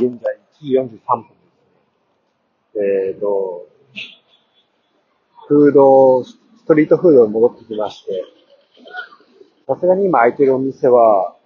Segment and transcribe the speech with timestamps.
[0.00, 1.34] 現在1時43分で
[2.72, 2.86] すね。
[3.08, 3.68] えっ、ー、と、
[5.46, 8.24] フード、ストリートフードに戻ってきまして、
[9.66, 11.36] さすがに今空いてるお店は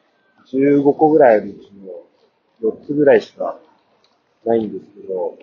[0.52, 1.72] 15個ぐらいあるうち
[2.62, 3.58] の4つぐらいしか
[4.44, 5.36] ないんですけど、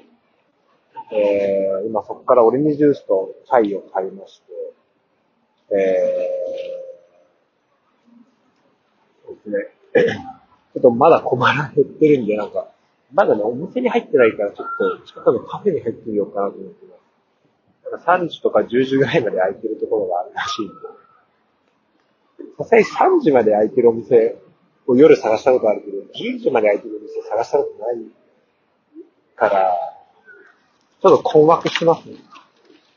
[1.12, 10.16] えー、今そこからオレンジジュースとチャイを買いまして、えー、そうですね。
[10.74, 12.71] ちょっとまだ小腹減ってるんで、なんか、
[13.14, 14.68] まだね、お店に入ってないから、ちょっ
[15.00, 17.92] と近くのカフェに入ってみようかなと思ってます。
[17.92, 20.74] なんか3時とか10時ぐらいまで空いてるところがあるらしいんで。
[22.58, 24.38] さすがに3時まで空いてるお店
[24.88, 27.98] を夜探したことあるけど、10時まで空いてるお店探したことない
[29.36, 29.78] から、
[31.02, 32.16] ちょっと困惑してますね。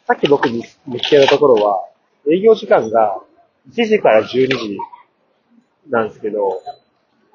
[0.07, 1.89] さっき僕に見つけたところは、
[2.31, 3.21] 営業時間が
[3.71, 4.79] 1時から12時
[5.89, 6.63] なんですけど、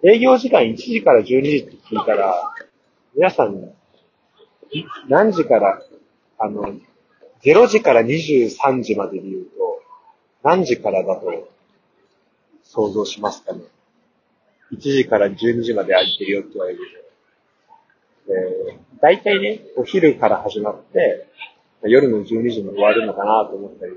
[0.03, 2.35] 営業時間1時から12時って聞いたら、
[3.15, 3.73] 皆さん、
[5.07, 5.81] 何時から、
[6.37, 6.73] あの、
[7.43, 9.81] 0時から23時までで言うと、
[10.43, 11.49] 何時からだと
[12.63, 13.61] 想像しますかね
[14.73, 16.79] ？1時から12時まで空いてるよって言われる
[18.27, 18.99] と。
[19.01, 21.27] 大体ね、お昼から始まって、
[21.83, 23.93] 夜の12時に終わるのかなと思ったり、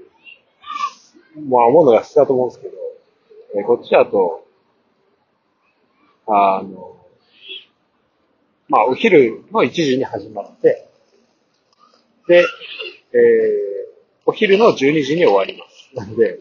[1.48, 2.74] まあ思うのが普通だと思うんですけど、
[3.60, 4.46] え、こっちだと、
[6.26, 7.01] あの、
[8.68, 10.88] まあ、お昼の1時に始まって、
[12.28, 12.46] で、
[13.12, 13.20] えー、
[14.26, 15.90] お昼の12時に終わります。
[15.94, 16.38] なので、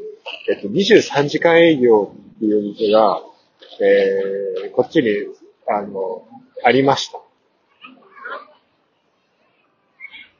[0.49, 3.21] えっと、23時間営業っていう店が、
[3.79, 5.09] えー、こっちに、
[5.67, 6.27] あの、
[6.63, 7.19] ありました。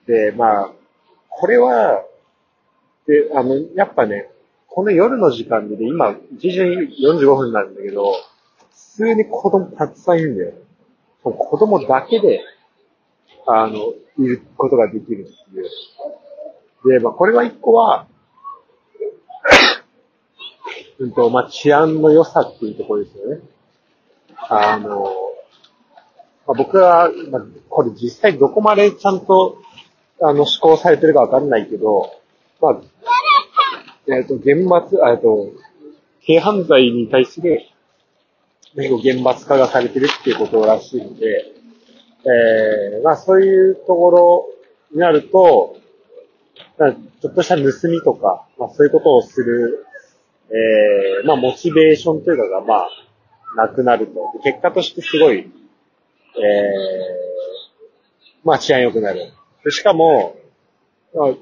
[0.07, 0.71] で、まあ、
[1.29, 2.03] これは、
[3.07, 4.29] で、あの、やっぱね、
[4.67, 6.61] この夜の時間で、今、1時
[7.05, 8.13] 45分なんだけど、
[8.71, 10.53] 普通に子供たくさんいるんだよ。
[11.23, 12.43] 子供だけで、
[13.45, 15.69] あの、いることができるっていう。
[16.91, 18.07] で、まあ、これは一個は、
[20.99, 23.41] うんと、まあ、治安の良さっていうところですよね。
[24.49, 25.03] あの、
[26.47, 29.57] まあ、僕は、まあ、これ実際どこまでちゃんと、
[30.21, 32.11] あの、施行されてるかわかんないけど、
[32.59, 32.81] まあ、
[34.07, 35.51] えっ、ー、と、厳罰、えっと、
[36.25, 37.61] 軽犯罪に対する
[38.75, 41.53] 結構厳罰化がされてるっていうことらしいので、
[42.23, 44.45] えー、まあそういうところ
[44.91, 45.77] になると、
[47.21, 49.85] ちょっとした盗みとか、まあそういうことをする、
[50.49, 52.89] えー、まあモチベーションというかが、まあ、
[53.55, 54.39] なくなると。
[54.43, 55.51] 結果としてすごい、えー、
[58.43, 59.33] まあ治安良くなる。
[59.69, 60.35] しかも、
[61.13, 61.33] まあ、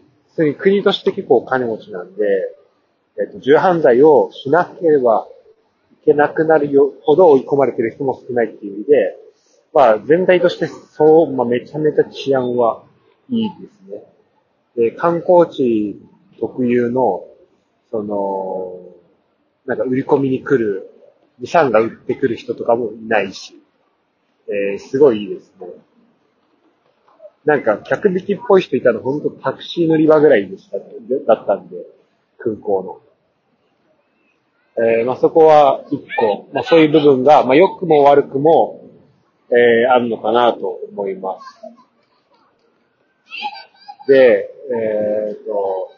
[0.58, 2.24] 国として結構お金持ちなんで、
[3.20, 5.28] えっ、と、重犯罪をしなければ
[6.12, 9.16] けなくなるよほど追い込まれてる人も少ないっていう意味で、
[9.74, 12.84] まあ全体としてそう、まあめちゃめちゃ治安は
[13.30, 14.04] いいですね。
[14.76, 16.00] で、観光地
[16.40, 17.26] 特有の、
[17.92, 18.80] その、
[19.66, 20.90] なんか売り込みに来る、
[21.40, 23.62] ミサンが売ってくる人とかもいないし、
[24.48, 25.68] えー、すごいいいですね。
[27.46, 31.78] なんか客引きっぽい人いたの本当タクシー乗り場ぐらいでした、だったんで、
[32.38, 33.02] 空港の。
[34.82, 38.82] えー、まあ、そこは一個、まあ、そういう部分が、まあ、良くも悪くも、
[39.50, 41.62] えー、あるのかなと思います。
[44.08, 45.92] で、えー、と、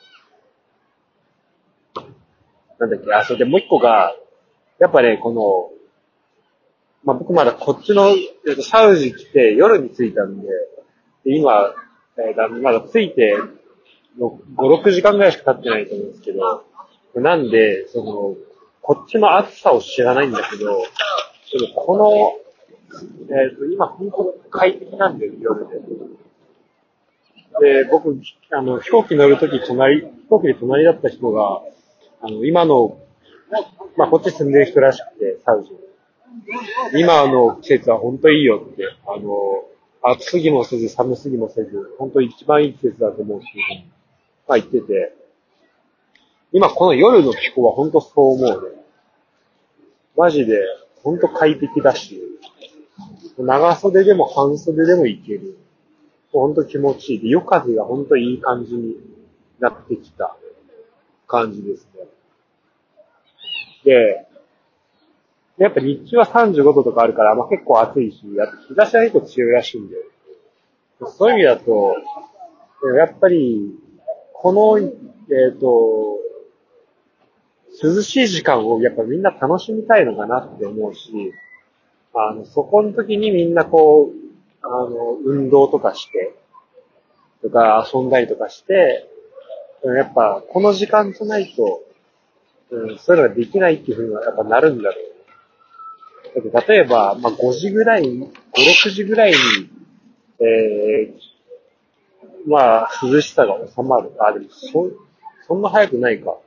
[2.79, 4.15] なんだっけ、あ、それでもう一個が、
[4.79, 5.69] やっぱね、この、
[7.03, 10.47] まあ、僕まだこっちの、えっと、サウジ来て夜に着いたんで、
[11.23, 11.71] で今、
[12.17, 13.35] えー、まだ着いて、
[14.17, 16.65] 5、6時間ぐらいしか経ってないと思うんですけど、
[17.13, 18.50] なんで、その、
[18.81, 20.83] こっちの暑さを知らないんだけど、でも
[21.75, 22.33] この、
[23.29, 25.75] えっ、ー、と、今本当快適なんだよ、夜で。
[27.83, 28.17] で、僕、
[28.51, 31.61] あの、飛行機乗るとき隣、飛行機で隣だった人が、
[32.21, 32.97] あの、今の、
[33.97, 35.77] まあ、こっち住んでる人らしくて、サウジに
[36.93, 39.65] 今の季節は本当いいよって、あの、
[40.01, 43.91] 暑すぎもせず、寒すぎもせず、本当一番いい季節だと思うっていうふうに、
[44.47, 45.13] まあ言ってて、
[46.53, 48.80] 今この夜の気候は本当そう思うね。
[50.21, 50.61] マジで、
[51.01, 52.21] 本当快適だし、
[53.39, 55.57] 長袖でも半袖でもいける。
[56.31, 57.21] 本当気持ちいい。
[57.21, 58.97] で、夜風が本当いい感じに
[59.59, 60.37] なってきた
[61.27, 62.05] 感じですね。
[63.83, 64.27] で、
[65.57, 68.21] やっぱ日中は35度とかあるから、まあ、結構暑いし、
[68.67, 69.95] 日差しは結構強いらしいんで、
[71.17, 71.95] そういう意味だと、
[72.95, 73.75] やっぱり、
[74.33, 76.19] この、えっ、ー、と、
[77.81, 81.33] 涼しい時間をやっぱみんな楽しみたいのかなって思うし、
[82.13, 86.35] あの、そこの時にみんなこう、あの、運動とかして、
[87.41, 89.07] とか遊んだりとかして、
[89.83, 91.81] やっぱこの時間じゃないと、
[92.69, 94.95] うん、そういうのができないっていうふうにはやっぱなるんだろ
[96.35, 99.37] う、だって例えば、まあ5時ぐらい、5、6時ぐらいに、
[100.39, 104.11] えー、まあ涼しさが収まる。
[104.19, 104.91] あ、でもそ、
[105.47, 106.37] そんな早くないか。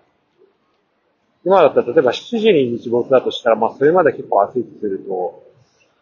[1.45, 5.43] 今だったら例えば7時に日没だとしたら、まあそれまで結構暑いとすると、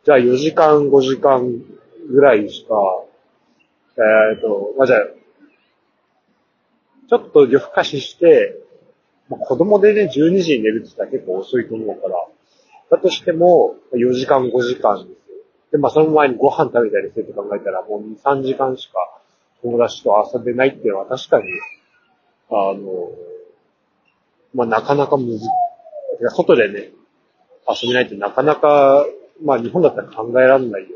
[0.04, 1.52] じゃあ4時間、5時間
[2.08, 2.74] ぐらいしか、
[3.96, 5.00] えっ、と、まあじゃあ、
[7.08, 8.58] ちょっと夜更かしして、
[9.28, 12.14] まあ、子供でね、12時に寝るって言ったら結構遅いと思うから、
[12.90, 15.16] だとしても、4時間、5時間ですよ。
[15.72, 18.94] で、まあその前にご飯食べたりするって考えたら、もう2、3時間しか
[19.62, 21.44] 友達と遊べないっていうのは確かに、
[22.50, 23.10] あの、
[24.54, 25.46] まあなかなかむず、
[26.34, 26.92] 外でね、
[27.68, 29.06] 遊べないってなかなか、
[29.42, 30.88] まあ日本だったら考えられないよ。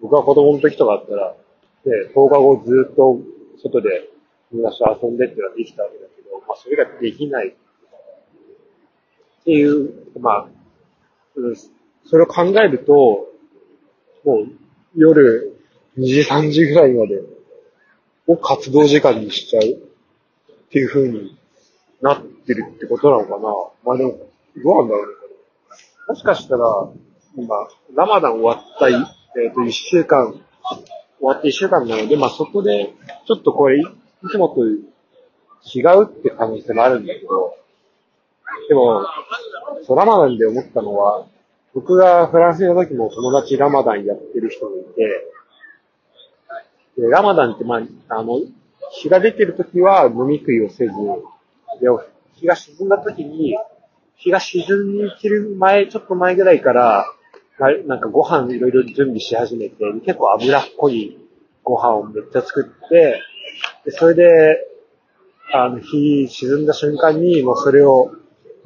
[0.00, 1.34] 僕は子供の時とかあったら、
[1.84, 3.20] で、10日後ずっと
[3.62, 4.10] 外で
[4.50, 7.48] 友達と遊んでっていうのはできたわけだけど、まあそれができない。
[7.48, 9.90] っていう、
[10.20, 10.48] まあ、
[12.04, 12.92] それを考えると、
[14.24, 14.48] もう
[14.94, 15.56] 夜
[15.98, 17.22] 2時3時ぐらいまで
[18.26, 19.66] を活動時間にしちゃうっ
[20.70, 21.38] ていう風に
[22.02, 23.54] なってるってことなのかな。
[23.84, 24.18] まあでも、
[24.62, 25.14] どうなんだろうね。
[26.08, 26.64] もしかしたら、
[27.36, 27.56] 今、
[27.94, 30.40] ラマダン終わった、えっ、ー、と、一週間、終
[31.20, 32.94] わって一週間なので、まあそこで、
[33.26, 33.84] ちょっとこれ、い
[34.30, 37.54] つもと違うって可能性もあるんだけど、
[38.68, 39.04] でも、
[39.86, 41.26] そう、ラマダンで思ったのは、
[41.74, 45.26] 僕がフランスにいた時も友達ラマダンやってる人がいて、
[46.98, 48.40] でラマダンって、まあ、あの、
[48.90, 50.92] 日が出てる時は飲み食いをせず、
[51.78, 51.88] で、
[52.34, 53.56] 日が沈んだ時に、
[54.16, 57.06] 日が沈んでる前、ちょっと前ぐらいから、
[57.86, 61.18] なんかご飯いろいろ準備し始めて、結構脂っこい
[61.62, 63.20] ご飯をめっちゃ作って、
[63.84, 64.66] でそれで、
[65.52, 68.12] あの、日沈んだ瞬間に、もうそれを、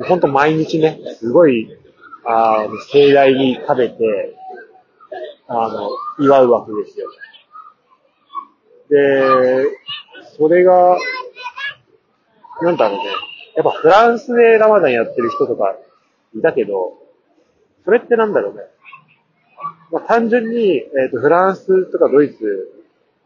[0.01, 1.69] ほんと毎日ね、すごい、
[2.27, 4.37] あの、盛大に食べて、
[5.49, 7.09] あの、祝うわけですよ。
[8.91, 9.67] で、
[10.37, 10.99] それが、
[12.64, 13.05] なんだろうね。
[13.56, 15.76] やっぱフランスでラマダンやってる人とか
[16.34, 16.99] いたけど、
[17.84, 18.62] それってなんだろうね。
[19.93, 22.72] まあ、単純に、えっ、ー、と、フランスとかドイツ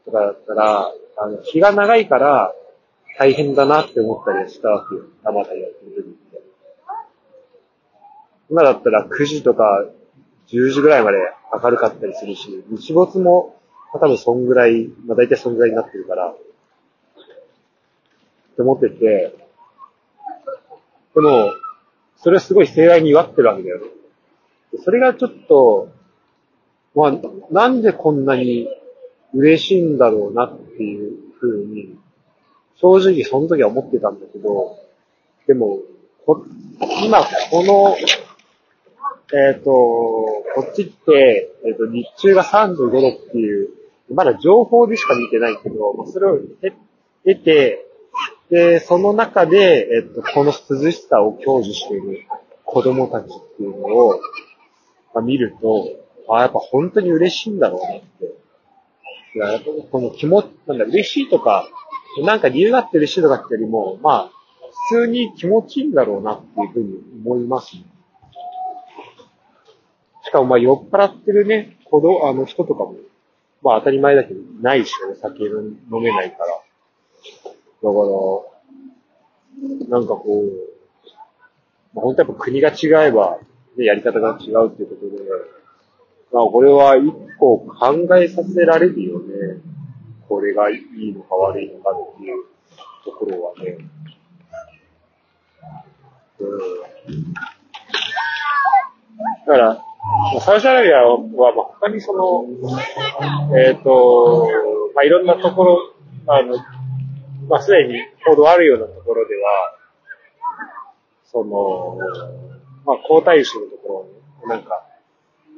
[0.04, 2.52] とかだったら、あの、日が長いから
[3.18, 5.04] 大変だなって思ったりしたわけよ。
[5.22, 6.42] ラマダンやってる時って。
[8.50, 9.84] 今だったら9時とか
[10.48, 11.18] 10時ぐらいまで
[11.62, 13.58] 明るかったりするし、日没も
[13.92, 16.34] ま多分そんぐらい、まあ大体そんぐらいになってるから、
[18.58, 19.36] って思ってて、
[21.14, 21.52] でも、
[22.16, 23.84] それはすごい盛大に祝ってるわけだよね。
[24.84, 25.92] それがちょっと、
[26.96, 27.12] まあ、
[27.52, 28.68] なんでこんなに
[29.32, 31.96] 嬉しいんだろうなっていうふうに、
[32.76, 34.76] 正直その時は思ってたんだけど、
[35.46, 35.78] でも、
[36.26, 36.44] こ
[37.04, 37.96] 今この、
[39.32, 43.68] えっ、ー、と、こっちって、えっ、ー、と、日中が35度っていう、
[44.12, 46.38] まだ情報でしか見てないけど、それを
[47.24, 47.87] 得て、
[48.50, 52.26] で、その中で、えっと、この涼しさを享受している
[52.64, 54.20] 子供たちっていうのを、
[55.14, 55.86] まあ、見ると、
[56.30, 58.24] あやっぱ本当に嬉しいんだろうなって。
[59.34, 61.68] いや、っぱこの気持ち、なんだ、嬉しいとか、
[62.24, 64.38] なんか理由があって嬉しいとかってよりも、まあ、
[64.90, 67.84] 普通に気持ちいいんだろうなっていうふうに思いますね。
[70.24, 72.96] しかもまあ酔っ払ってるね、子供、あの人とかも、
[73.62, 76.60] まあ当たり前だけど、ないしね、酒飲めないから。
[77.82, 77.94] だか
[79.88, 80.68] ら、なんかこう、
[81.94, 83.38] まあ、本当やっぱ国が違えば、
[83.76, 85.22] ね、やり方が違うっていうことで、
[86.32, 89.60] まあこれは一個考えさせられるよね。
[90.28, 92.44] これがいいのか悪いのかっていう
[93.04, 93.78] ところはね。
[96.40, 97.32] うん。
[99.46, 99.84] だから、
[100.40, 101.18] サウジアラビアは、
[101.54, 102.44] まあ、他にその、
[103.58, 104.46] えっ、ー、と、
[104.94, 105.78] まあ、いろんなところ、
[106.26, 106.56] あの、
[107.48, 107.94] まあ、すでに
[108.26, 109.74] 報道あるようなところでは、
[111.24, 111.98] その、
[112.84, 114.06] まあ、皇太子のとこ
[114.42, 114.84] ろに、なんか、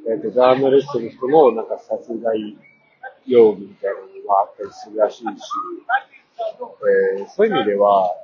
[0.09, 2.57] えっ、と、ジャーナリストの人の、なんか殺害
[3.25, 5.25] 容疑みたいなのがあったりするらしいし、
[7.17, 8.15] えー、そういう意味では、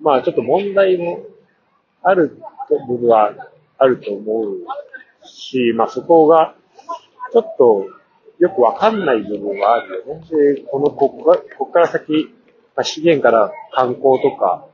[0.00, 1.24] まあ、ちょっと問題も
[2.02, 2.38] ある
[2.88, 3.34] 部分は
[3.78, 6.54] あると思うし、まあ、そこが、
[7.32, 7.86] ちょっと、
[8.38, 10.24] よくわかんない部分はあるよね。
[10.54, 12.34] で、この、こここから先、
[12.76, 14.66] まあ、資源から観光とか、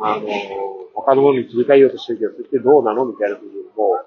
[0.00, 0.26] あの、
[0.94, 3.06] 他のものに切り替えようとしてるけど、それってどうなの？
[3.06, 3.98] みたいな部分も、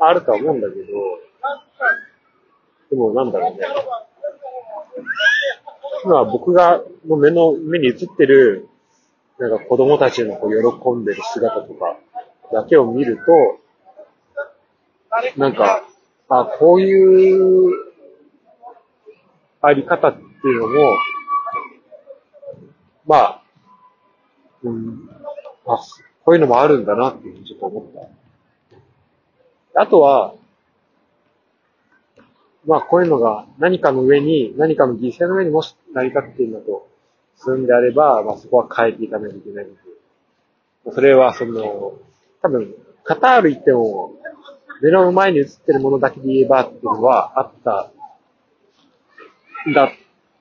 [0.00, 0.84] あるとは思うんだけど、
[2.90, 3.66] でもなんだろうね。
[6.04, 8.68] 今僕が目の目に映ってる、
[9.38, 11.96] なんか子供たちのこう喜んでる姿とか
[12.52, 13.22] だけを見ると、
[15.36, 15.82] なんか、
[16.28, 17.72] あ、こういう
[19.62, 20.18] あり方って
[20.48, 20.96] いうのも、
[23.06, 23.42] まあ、
[24.62, 25.08] うん、
[25.66, 25.78] あ、
[26.24, 27.84] こういうのもあるんだなっていうふうにちょっと思っ
[29.74, 29.80] た。
[29.80, 30.34] あとは、
[32.66, 36.88] まあこういうのが何かの上に、何かの犠牲の上にもし成り立っているのと
[37.36, 39.78] するんであれば、まあそこは変えていかないといけないので。
[40.92, 41.94] それはその、
[42.42, 44.12] 多分、カタール行っても、
[44.82, 47.90] 目の前に映ってるものだけで言えばっていうのはあった
[49.72, 49.92] だ、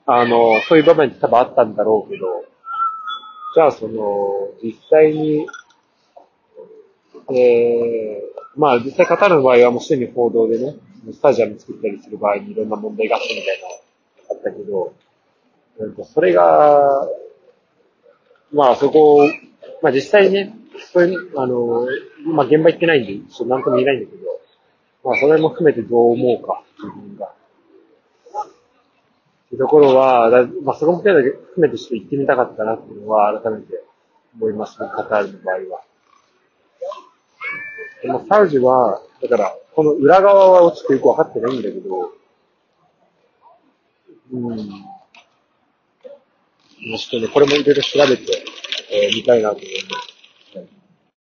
[0.06, 2.46] あの、そういう場面って多分あったんだろうけど、
[3.56, 5.48] じゃあその、実際に、
[7.32, 10.76] えー、まあ実際カタールの場合はもうすでに報道でね、
[11.14, 13.68] スタジアム作ったりする場合にいろんな問題があったみたいな
[14.32, 14.94] あったけど、
[15.80, 17.08] なんかそれが、
[18.52, 19.26] まあそこ、
[19.82, 20.54] まあ実際ね、
[20.92, 21.88] そういう、あの、
[22.26, 24.24] まあ現場行ってないんで、ちょっとなんとも言えないんだけど、
[25.06, 27.32] まあそれも含めてどう思うか、自分が。
[29.56, 30.30] っていうところは、
[30.64, 31.16] まあそこも含
[31.58, 33.84] めてちょっと行ってみたかったなっていうのは改めて
[34.36, 35.62] 思いますね、カタールの場合は。
[38.04, 42.12] でもサウジは、だから、この裏側はちょっとよくわかってないんだけど、
[44.32, 44.42] うん。
[44.42, 44.58] もう
[46.98, 48.44] ちょっとね、これもいろいろ調べて、
[48.92, 50.15] えー、見たいなと思います。